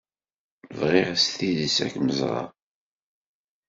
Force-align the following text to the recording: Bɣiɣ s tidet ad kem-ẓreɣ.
Bɣiɣ 0.79 1.07
s 1.23 1.25
tidet 1.37 1.77
ad 1.83 1.89
kem-ẓreɣ. 1.93 2.47